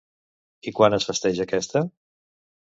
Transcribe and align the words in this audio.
I 0.71 0.73
quan 0.79 0.97
es 0.99 1.07
festeja 1.11 1.47
aquesta? 1.47 1.85